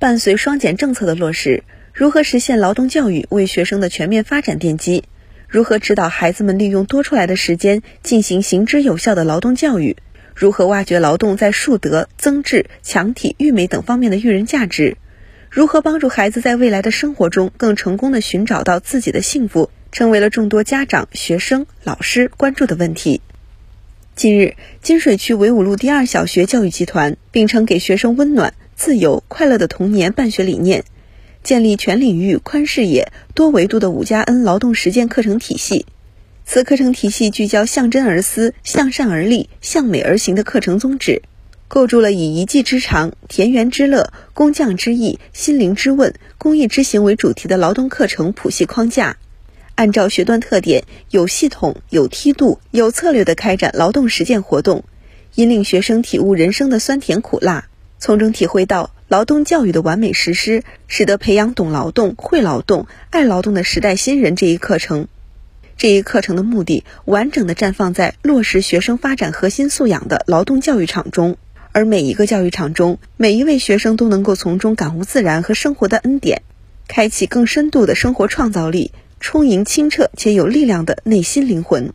[0.00, 1.62] 伴随双减政策的落实，
[1.92, 5.04] 如何实现劳动教育为学生的全面发展奠基？
[5.46, 9.98] 如何指导孩子们利用多出来的时间进行行之有效的劳动教育？
[10.34, 14.96] 如何挖掘劳动在树德、增智、强体、育美等方面的育人价值？
[15.50, 23.20] 如何帮助孩子在未来的生活中更成功地寻找到自己的幸福，成为了众多家长、学生、老师关注的问题。
[24.16, 28.52] 近日，金水区维吾路第二小学教育集团秉承给学生温暖。
[28.76, 30.84] 自由快乐的童年办学理念，
[31.42, 35.86] 建立全领域、宽视野、多维度的五加 N 劳动实践课程体系。
[36.44, 41.22] 此课程体系聚焦向真而思、向善而立、向美而行的课程宗旨，
[41.68, 49.16] 构筑了以一技之长、田园之乐、工匠之艺、心灵之问、公益之行为主题的劳动课程谱系框架。
[49.80, 54.84] 按照学段特点，有系统、有梯度、有策略地开展劳动实践活动，
[55.36, 57.66] 引领学生体悟人生的酸甜苦辣。
[57.98, 65.08] 从中体会到劳动教育的完美实施，使得培养懂劳动、会劳动、爱劳动的时代新人这一课程。
[65.78, 71.38] 这一课程的目的，完整的绽放在落实学生发展核心素养的劳动教育场中，
[71.72, 76.42] 而每一个教育场中，每一位学生都能够从中感悟自然和生活的恩典，
[76.86, 81.92] 开启更深度的生活创造力，充盈清澈且有力量的内心灵魂。